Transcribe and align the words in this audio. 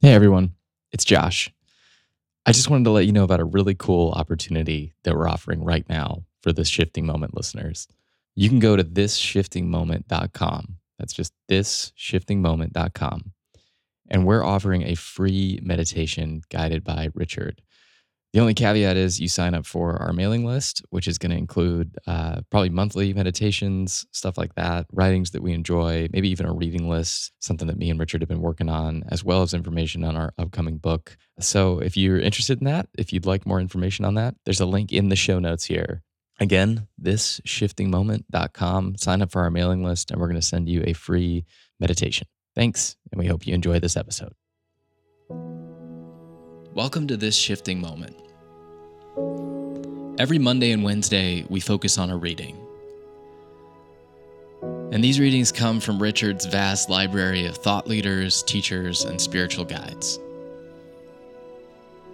Hey 0.00 0.12
everyone, 0.12 0.52
it's 0.92 1.04
Josh. 1.04 1.50
I 2.44 2.52
just 2.52 2.68
wanted 2.68 2.84
to 2.84 2.90
let 2.90 3.06
you 3.06 3.12
know 3.12 3.24
about 3.24 3.40
a 3.40 3.44
really 3.44 3.74
cool 3.74 4.10
opportunity 4.12 4.92
that 5.04 5.14
we're 5.16 5.28
offering 5.28 5.64
right 5.64 5.88
now 5.88 6.24
for 6.42 6.52
this 6.52 6.68
shifting 6.68 7.06
moment 7.06 7.34
listeners. 7.34 7.88
You 8.34 8.50
can 8.50 8.58
go 8.58 8.76
to 8.76 8.84
thisshiftingmoment.com. 8.84 10.76
That's 10.98 11.14
just 11.14 11.32
thisshiftingmoment.com. 11.48 13.32
And 14.10 14.26
we're 14.26 14.44
offering 14.44 14.82
a 14.82 14.94
free 14.94 15.58
meditation 15.62 16.42
guided 16.50 16.84
by 16.84 17.08
Richard. 17.14 17.62
The 18.34 18.40
only 18.40 18.54
caveat 18.54 18.96
is 18.96 19.20
you 19.20 19.28
sign 19.28 19.54
up 19.54 19.64
for 19.64 19.96
our 20.02 20.12
mailing 20.12 20.44
list, 20.44 20.84
which 20.90 21.06
is 21.06 21.18
going 21.18 21.30
to 21.30 21.38
include 21.38 21.96
uh, 22.08 22.40
probably 22.50 22.68
monthly 22.68 23.14
meditations, 23.14 24.04
stuff 24.10 24.36
like 24.36 24.56
that, 24.56 24.86
writings 24.92 25.30
that 25.30 25.40
we 25.40 25.52
enjoy, 25.52 26.08
maybe 26.12 26.30
even 26.30 26.46
a 26.46 26.52
reading 26.52 26.88
list, 26.88 27.30
something 27.38 27.68
that 27.68 27.78
me 27.78 27.90
and 27.90 28.00
Richard 28.00 28.22
have 28.22 28.28
been 28.28 28.40
working 28.40 28.68
on, 28.68 29.04
as 29.06 29.22
well 29.22 29.42
as 29.42 29.54
information 29.54 30.02
on 30.02 30.16
our 30.16 30.34
upcoming 30.36 30.78
book. 30.78 31.16
So 31.38 31.78
if 31.78 31.96
you're 31.96 32.18
interested 32.18 32.58
in 32.58 32.64
that, 32.64 32.88
if 32.98 33.12
you'd 33.12 33.24
like 33.24 33.46
more 33.46 33.60
information 33.60 34.04
on 34.04 34.14
that, 34.14 34.34
there's 34.44 34.58
a 34.58 34.66
link 34.66 34.90
in 34.90 35.10
the 35.10 35.16
show 35.16 35.38
notes 35.38 35.66
here. 35.66 36.02
Again, 36.40 36.88
this 36.98 37.40
shiftingmoment.com. 37.46 38.96
Sign 38.96 39.22
up 39.22 39.30
for 39.30 39.42
our 39.42 39.50
mailing 39.50 39.84
list, 39.84 40.10
and 40.10 40.20
we're 40.20 40.26
going 40.26 40.40
to 40.40 40.42
send 40.42 40.68
you 40.68 40.82
a 40.84 40.92
free 40.92 41.44
meditation. 41.78 42.26
Thanks, 42.56 42.96
and 43.12 43.20
we 43.20 43.28
hope 43.28 43.46
you 43.46 43.54
enjoy 43.54 43.78
this 43.78 43.96
episode. 43.96 44.32
Welcome 46.74 47.06
to 47.06 47.16
This 47.16 47.36
Shifting 47.36 47.80
Moment. 47.80 48.16
Every 50.18 50.40
Monday 50.40 50.72
and 50.72 50.82
Wednesday, 50.82 51.46
we 51.48 51.60
focus 51.60 51.98
on 51.98 52.10
a 52.10 52.16
reading. 52.16 52.58
And 54.90 55.04
these 55.04 55.20
readings 55.20 55.52
come 55.52 55.78
from 55.78 56.02
Richard's 56.02 56.46
vast 56.46 56.90
library 56.90 57.46
of 57.46 57.56
thought 57.56 57.86
leaders, 57.86 58.42
teachers, 58.42 59.04
and 59.04 59.20
spiritual 59.20 59.64
guides. 59.64 60.18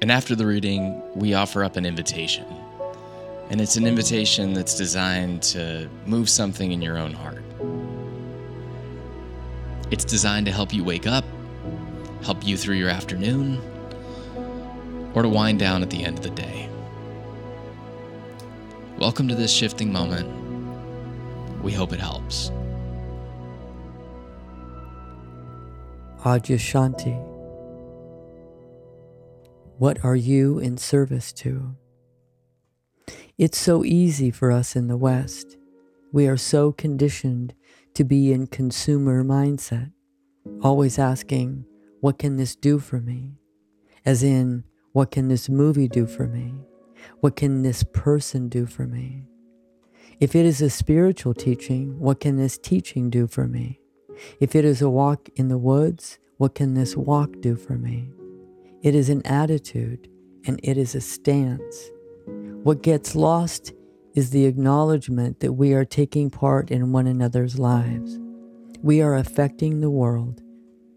And 0.02 0.12
after 0.12 0.34
the 0.34 0.44
reading, 0.44 1.00
we 1.16 1.32
offer 1.32 1.64
up 1.64 1.76
an 1.76 1.86
invitation. 1.86 2.44
And 3.48 3.62
it's 3.62 3.76
an 3.76 3.86
invitation 3.86 4.52
that's 4.52 4.74
designed 4.74 5.42
to 5.44 5.88
move 6.04 6.28
something 6.28 6.72
in 6.72 6.82
your 6.82 6.98
own 6.98 7.14
heart. 7.14 7.42
It's 9.90 10.04
designed 10.04 10.44
to 10.44 10.52
help 10.52 10.74
you 10.74 10.84
wake 10.84 11.06
up, 11.06 11.24
help 12.22 12.46
you 12.46 12.58
through 12.58 12.76
your 12.76 12.90
afternoon, 12.90 13.58
or 15.14 15.22
to 15.22 15.28
wind 15.28 15.58
down 15.58 15.82
at 15.82 15.90
the 15.90 16.04
end 16.04 16.18
of 16.18 16.24
the 16.24 16.30
day. 16.30 16.68
Welcome 18.98 19.28
to 19.28 19.34
this 19.34 19.52
shifting 19.52 19.92
moment. 19.92 20.28
We 21.62 21.72
hope 21.72 21.92
it 21.92 22.00
helps. 22.00 22.50
Adyashanti. 26.22 27.18
What 29.78 30.04
are 30.04 30.16
you 30.16 30.58
in 30.58 30.76
service 30.76 31.32
to? 31.32 31.74
It's 33.38 33.56
so 33.56 33.84
easy 33.84 34.30
for 34.30 34.52
us 34.52 34.76
in 34.76 34.88
the 34.88 34.98
West. 34.98 35.56
We 36.12 36.28
are 36.28 36.36
so 36.36 36.72
conditioned 36.72 37.54
to 37.94 38.04
be 38.04 38.32
in 38.32 38.48
consumer 38.48 39.24
mindset, 39.24 39.92
always 40.62 40.98
asking, 40.98 41.64
What 42.00 42.18
can 42.18 42.36
this 42.36 42.54
do 42.54 42.78
for 42.78 43.00
me? 43.00 43.38
As 44.04 44.22
in, 44.22 44.64
what 44.92 45.10
can 45.10 45.28
this 45.28 45.48
movie 45.48 45.88
do 45.88 46.06
for 46.06 46.26
me? 46.26 46.52
What 47.20 47.36
can 47.36 47.62
this 47.62 47.84
person 47.84 48.48
do 48.48 48.66
for 48.66 48.86
me? 48.86 49.24
If 50.18 50.34
it 50.34 50.44
is 50.44 50.60
a 50.60 50.68
spiritual 50.68 51.32
teaching, 51.32 51.98
what 51.98 52.20
can 52.20 52.36
this 52.36 52.58
teaching 52.58 53.08
do 53.08 53.26
for 53.26 53.46
me? 53.46 53.80
If 54.40 54.54
it 54.54 54.64
is 54.64 54.82
a 54.82 54.90
walk 54.90 55.28
in 55.36 55.48
the 55.48 55.58
woods, 55.58 56.18
what 56.38 56.54
can 56.54 56.74
this 56.74 56.96
walk 56.96 57.40
do 57.40 57.54
for 57.54 57.74
me? 57.74 58.10
It 58.82 58.94
is 58.94 59.08
an 59.08 59.24
attitude 59.24 60.08
and 60.44 60.58
it 60.62 60.76
is 60.76 60.94
a 60.94 61.00
stance. 61.00 61.90
What 62.62 62.82
gets 62.82 63.14
lost 63.14 63.72
is 64.14 64.30
the 64.30 64.46
acknowledgement 64.46 65.40
that 65.40 65.52
we 65.52 65.72
are 65.72 65.84
taking 65.84 66.30
part 66.30 66.70
in 66.70 66.92
one 66.92 67.06
another's 67.06 67.58
lives. 67.58 68.18
We 68.82 69.00
are 69.02 69.14
affecting 69.14 69.80
the 69.80 69.90
world 69.90 70.42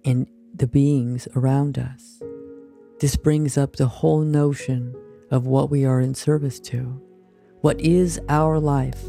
and 0.04 0.28
the 0.56 0.68
beings 0.68 1.28
around 1.36 1.78
us. 1.78 2.22
This 3.04 3.18
brings 3.18 3.58
up 3.58 3.76
the 3.76 3.88
whole 3.88 4.22
notion 4.22 4.96
of 5.30 5.46
what 5.46 5.70
we 5.70 5.84
are 5.84 6.00
in 6.00 6.16
service 6.16 6.58
to. 6.62 7.02
What 7.60 7.82
is 7.82 8.18
our 8.30 8.62
life 8.62 9.04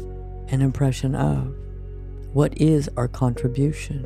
an 0.49 0.61
impression 0.61 1.15
of? 1.15 1.55
What 2.33 2.57
is 2.57 2.89
our 2.97 3.07
contribution? 3.07 4.05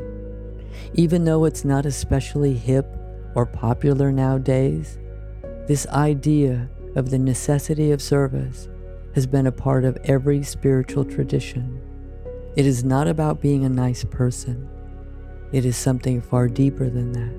Even 0.94 1.26
though 1.26 1.44
it's 1.46 1.66
not 1.66 1.88
especially 1.88 2.54
hip 2.54 2.86
or 3.34 3.48
popular 3.48 4.12
nowadays, 4.12 5.00
this 5.68 5.88
idea 5.88 6.70
of 6.96 7.10
the 7.10 7.18
necessity 7.18 7.90
of 7.92 8.00
service 8.00 8.70
has 9.16 9.26
been 9.26 9.48
a 9.48 9.52
part 9.52 9.86
of 9.86 9.98
every 10.04 10.44
spiritual 10.44 11.04
tradition. 11.04 11.82
It 12.56 12.68
is 12.68 12.84
not 12.84 13.08
about 13.08 13.42
being 13.42 13.66
a 13.66 13.70
nice 13.70 14.04
person. 14.04 14.70
It 15.52 15.66
is 15.66 15.76
something 15.76 16.22
far 16.22 16.48
deeper 16.48 16.92
than 16.92 17.12
that. 17.14 17.39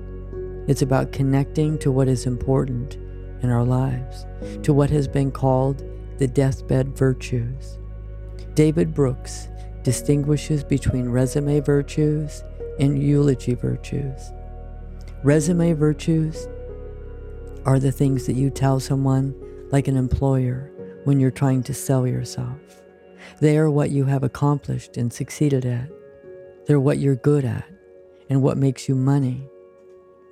It's 0.71 0.81
about 0.81 1.11
connecting 1.11 1.77
to 1.79 1.91
what 1.91 2.07
is 2.07 2.25
important 2.25 2.95
in 3.43 3.49
our 3.49 3.65
lives, 3.65 4.25
to 4.63 4.71
what 4.71 4.89
has 4.89 5.05
been 5.05 5.29
called 5.29 5.83
the 6.17 6.29
deathbed 6.29 6.97
virtues. 6.97 7.77
David 8.53 8.93
Brooks 8.93 9.49
distinguishes 9.83 10.63
between 10.63 11.09
resume 11.09 11.59
virtues 11.59 12.45
and 12.79 13.03
eulogy 13.03 13.53
virtues. 13.53 14.31
Resume 15.25 15.73
virtues 15.73 16.47
are 17.65 17.77
the 17.77 17.91
things 17.91 18.25
that 18.25 18.37
you 18.37 18.49
tell 18.49 18.79
someone, 18.79 19.35
like 19.73 19.89
an 19.89 19.97
employer, 19.97 20.71
when 21.03 21.19
you're 21.19 21.31
trying 21.31 21.63
to 21.63 21.73
sell 21.73 22.07
yourself. 22.07 22.61
They 23.41 23.57
are 23.57 23.69
what 23.69 23.89
you 23.89 24.05
have 24.05 24.23
accomplished 24.23 24.95
and 24.95 25.11
succeeded 25.11 25.65
at. 25.65 25.89
They're 26.65 26.79
what 26.79 26.99
you're 26.99 27.17
good 27.17 27.43
at 27.43 27.67
and 28.29 28.41
what 28.41 28.57
makes 28.57 28.87
you 28.87 28.95
money 28.95 29.49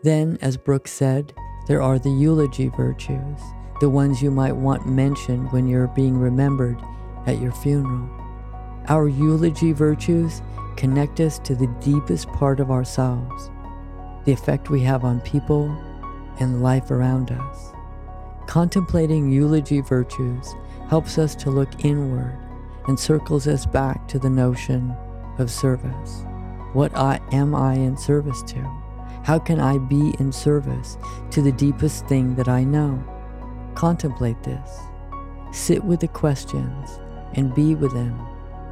then, 0.04 0.38
as 0.42 0.58
Brooks 0.58 0.92
said, 0.92 1.34
there 1.68 1.82
are 1.82 2.00
the 2.00 2.10
eulogy 2.10 2.70
virtues, 2.70 3.40
the 3.80 3.90
ones 3.90 4.22
you 4.22 4.32
might 4.32 4.56
want 4.56 4.88
mentioned 4.88 5.52
when 5.52 5.68
you're 5.68 5.88
being 5.88 6.18
remembered 6.18 6.82
at 7.28 7.40
your 7.40 7.52
funeral. 7.52 8.10
Our 8.88 9.08
eulogy 9.08 9.72
virtues 9.72 10.42
connect 10.78 11.20
us 11.20 11.40
to 11.40 11.56
the 11.56 11.68
deepest 11.82 12.28
part 12.30 12.60
of 12.60 12.72
ourselves, 12.72 13.52
the 14.26 14.32
effect 14.32 14.70
we 14.70 14.82
have 14.82 15.04
on 15.04 15.22
people 15.22 15.68
and 16.40 16.64
life 16.64 16.90
around 16.90 17.31
us. 17.31 17.74
Contemplating 18.48 19.30
eulogy 19.30 19.81
virtues 19.81 20.56
helps 20.88 21.18
us 21.18 21.36
to 21.36 21.52
look 21.52 21.86
inward 21.86 22.38
and 22.88 23.00
circles 23.00 23.48
us 23.48 23.66
back 23.66 24.08
to 24.08 24.18
the 24.18 24.30
notion 24.30 24.96
of 25.38 25.52
service. 25.52 26.24
What 26.74 26.96
I, 26.96 27.20
am 27.31 27.54
I 27.54 27.76
in 27.76 27.96
service 27.96 28.42
to? 28.44 28.79
How 29.24 29.38
can 29.38 29.59
I 29.59 29.78
be 29.78 30.16
in 30.19 30.31
service 30.31 30.97
to 31.31 31.41
the 31.41 31.52
deepest 31.52 32.07
thing 32.07 32.35
that 32.35 32.47
I 32.47 32.63
know? 32.63 33.03
Contemplate 33.75 34.41
this. 34.44 34.80
Sit 35.52 35.84
with 35.84 36.00
the 36.00 36.07
questions 36.07 37.00
and 37.34 37.53
be 37.53 37.75
with 37.75 37.94
them 37.94 38.19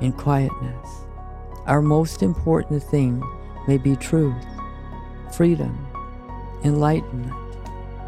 in 0.01 0.13
quietness. 0.13 0.87
Our 1.65 1.81
most 1.81 2.23
important 2.23 2.81
thing 2.81 3.21
may 3.67 3.77
be 3.77 3.95
truth, 3.95 4.45
freedom, 5.35 5.87
enlightenment, 6.63 7.35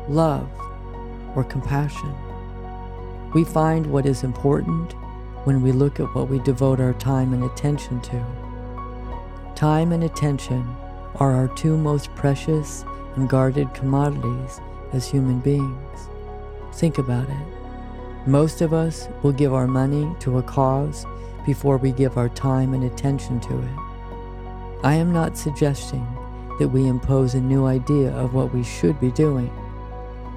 love, 0.07 0.50
or 1.35 1.44
compassion. 1.44 2.16
We 3.33 3.44
find 3.44 3.85
what 3.85 4.06
is 4.06 4.23
important 4.23 4.94
when 5.45 5.61
we 5.61 5.71
look 5.71 6.00
at 6.00 6.16
what 6.16 6.29
we 6.29 6.39
devote 6.39 6.79
our 6.79 6.94
time 6.94 7.33
and 7.33 7.44
attention 7.44 8.01
to. 8.01 8.25
Time 9.56 9.91
and 9.91 10.03
attention 10.03 10.75
are 11.16 11.31
our 11.31 11.47
two 11.56 11.78
most 11.78 12.14
precious 12.16 12.84
and 13.16 13.30
guarded 13.30 13.74
commodities 13.74 14.60
as 14.94 15.07
human 15.07 15.39
beings. 15.39 16.10
Think 16.74 16.98
about 16.98 17.30
it. 17.30 18.28
Most 18.28 18.62
of 18.62 18.74
us 18.74 19.07
will 19.24 19.31
give 19.31 19.54
our 19.54 19.68
money 19.68 20.13
to 20.19 20.38
a 20.38 20.44
cause 20.44 21.06
before 21.45 21.78
we 21.78 21.92
give 21.92 22.18
our 22.18 22.30
time 22.30 22.74
and 22.74 22.83
attention 22.83 23.39
to 23.42 23.57
it. 23.57 23.80
I 24.83 24.94
am 24.95 25.12
not 25.12 25.38
suggesting 25.38 26.06
that 26.60 26.69
we 26.69 26.88
impose 26.88 27.33
a 27.33 27.42
new 27.42 27.66
idea 27.66 28.12
of 28.12 28.33
what 28.33 28.54
we 28.54 28.63
should 28.63 29.00
be 29.00 29.12
doing. 29.12 29.51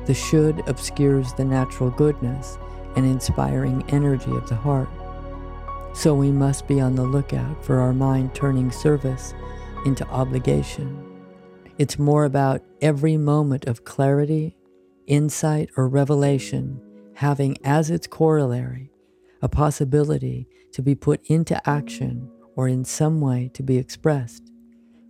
The 0.07 0.15
should 0.15 0.67
obscures 0.69 1.33
the 1.33 1.45
natural 1.45 1.91
goodness 1.91 2.59
and 2.97 3.05
inspiring 3.05 3.85
energy 3.89 4.31
of 4.31 4.49
the 4.49 4.55
heart. 4.55 4.89
So 5.95 6.15
we 6.15 6.31
must 6.31 6.67
be 6.67 6.81
on 6.81 6.95
the 6.95 7.05
lookout 7.05 7.65
for 7.65 7.79
our 7.81 7.93
mind 7.93 8.35
turning 8.35 8.71
service 8.71 9.35
into 9.85 10.07
obligation. 10.09 11.05
It's 11.79 11.99
more 11.99 12.25
about 12.25 12.63
every 12.81 13.17
moment 13.17 13.67
of 13.67 13.85
clarity, 13.85 14.57
insight, 15.07 15.71
or 15.77 15.89
revelation 15.89 16.81
having 17.15 17.57
as 17.65 17.91
its 17.91 18.07
corollary 18.07 18.91
a 19.43 19.49
possibility 19.49 20.47
to 20.73 20.83
be 20.83 20.95
put 20.95 21.21
into 21.27 21.69
action 21.69 22.31
or 22.57 22.69
in 22.69 22.85
some 22.85 23.21
way 23.21 23.51
to 23.55 23.63
be 23.63 23.77
expressed. 23.77 24.51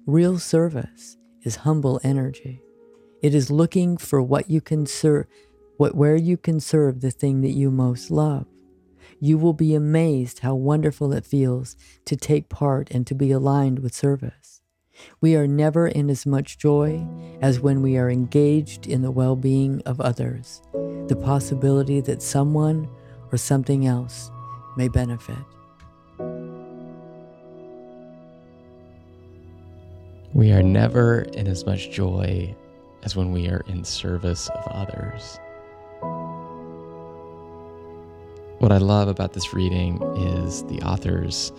Real 0.06 0.38
service 0.38 1.16
is 1.42 1.56
humble 1.56 2.00
energy. 2.02 2.60
It 3.22 3.34
is 3.34 3.50
looking 3.50 3.96
for 3.96 4.22
what 4.22 4.50
you 4.50 4.60
can 4.60 4.86
serve, 4.86 5.26
what, 5.76 5.94
where 5.94 6.16
you 6.16 6.36
can 6.36 6.60
serve 6.60 7.00
the 7.00 7.10
thing 7.10 7.40
that 7.42 7.50
you 7.50 7.70
most 7.70 8.10
love. 8.10 8.46
You 9.20 9.38
will 9.38 9.52
be 9.52 9.74
amazed 9.74 10.40
how 10.40 10.54
wonderful 10.56 11.12
it 11.12 11.24
feels 11.24 11.76
to 12.06 12.16
take 12.16 12.48
part 12.48 12.90
and 12.90 13.06
to 13.06 13.14
be 13.14 13.30
aligned 13.30 13.78
with 13.78 13.94
service. 13.94 14.41
We 15.20 15.36
are 15.36 15.46
never 15.46 15.86
in 15.88 16.10
as 16.10 16.26
much 16.26 16.58
joy 16.58 17.06
as 17.40 17.60
when 17.60 17.82
we 17.82 17.96
are 17.96 18.10
engaged 18.10 18.86
in 18.86 19.02
the 19.02 19.10
well 19.10 19.36
being 19.36 19.82
of 19.86 20.00
others, 20.00 20.62
the 20.72 21.18
possibility 21.20 22.00
that 22.00 22.22
someone 22.22 22.88
or 23.30 23.38
something 23.38 23.86
else 23.86 24.30
may 24.76 24.88
benefit. 24.88 25.36
We 30.34 30.50
are 30.52 30.62
never 30.62 31.20
in 31.34 31.46
as 31.46 31.66
much 31.66 31.90
joy 31.90 32.54
as 33.02 33.14
when 33.14 33.32
we 33.32 33.48
are 33.48 33.62
in 33.68 33.84
service 33.84 34.48
of 34.48 34.66
others. 34.68 35.38
What 38.58 38.72
I 38.72 38.78
love 38.78 39.08
about 39.08 39.32
this 39.32 39.52
reading 39.52 40.00
is 40.16 40.62
the 40.64 40.80
author's 40.82 41.52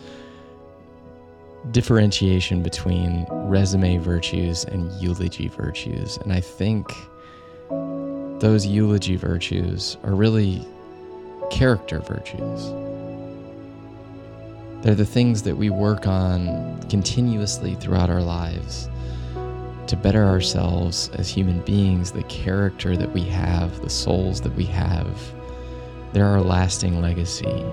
differentiation 1.71 2.62
between 2.62 3.25
resume 3.31 3.98
virtues 3.98 4.65
and 4.65 4.92
eulogy 5.01 5.48
virtues. 5.48 6.18
And 6.18 6.33
I 6.33 6.42
think 6.42 6.92
those 8.39 8.65
eulogy 8.65 9.15
virtues 9.15 9.98
are 10.04 10.13
really 10.13 10.68
character 11.50 12.00
virtues. 12.00 12.71
They're 14.83 14.95
the 14.95 15.06
things 15.06 15.44
that 15.44 15.56
we 15.56 15.69
work 15.69 16.07
on 16.07 16.81
continuously 16.89 17.75
throughout 17.75 18.10
our 18.10 18.21
lives 18.21 18.89
to 19.88 19.95
better 19.95 20.25
ourselves 20.25 21.10
as 21.13 21.30
human 21.30 21.62
beings, 21.62 22.12
the 22.12 22.24
character 22.24 22.98
that 22.98 23.12
we 23.13 23.21
have, 23.21 23.81
the 23.81 23.89
souls 23.89 24.42
that 24.42 24.54
we 24.56 24.65
have. 24.65 25.33
They're 26.12 26.25
our 26.25 26.42
lasting 26.42 27.01
legacy. 27.01 27.63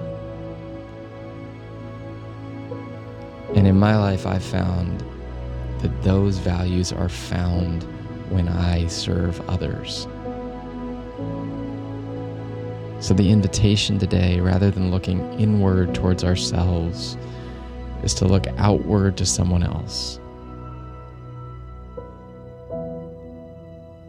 And 3.55 3.67
in 3.67 3.79
my 3.79 3.97
life, 3.97 4.27
I've 4.27 4.45
found 4.45 5.05
that 5.81 6.03
those 6.03 6.39
values 6.39 6.93
are 6.93 7.09
found 7.09 7.83
when 8.31 8.49
I 8.49 8.87
serve 8.87 9.41
others. 9.49 10.07
So, 13.01 13.15
the 13.15 13.31
invitation 13.31 13.99
today, 13.99 14.41
rather 14.41 14.71
than 14.71 14.91
looking 14.91 15.21
inward 15.41 15.95
towards 15.95 16.23
ourselves, 16.23 17.17
is 18.05 18.15
to 18.15 18.27
look 18.27 18.47
outward 18.59 19.17
to 19.17 19.27
someone 19.27 19.63
else. 19.63 20.21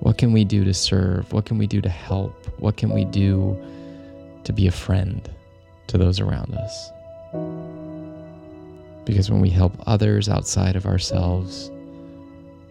What 0.02 0.18
can 0.18 0.34
we 0.34 0.44
do 0.44 0.64
to 0.66 0.74
serve? 0.74 1.32
What 1.32 1.46
can 1.46 1.58
we 1.58 1.68
do 1.68 1.80
to 1.82 1.90
help? 1.90 2.34
What 2.60 2.76
can 2.76 2.90
we 2.90 3.06
do 3.06 3.58
to 4.44 4.54
be 4.54 4.68
a 4.68 4.72
friend 4.72 5.28
to 5.88 5.98
those 5.98 6.20
around 6.20 6.54
us? 6.54 6.92
Because 9.12 9.30
when 9.30 9.42
we 9.42 9.50
help 9.50 9.74
others 9.86 10.30
outside 10.30 10.78
of 10.78 10.86
ourselves, 10.86 11.70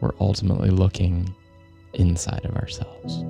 we're 0.01 0.15
ultimately 0.21 0.71
looking 0.71 1.35
inside 1.93 2.47
of 2.47 2.57
ourselves. 2.57 3.23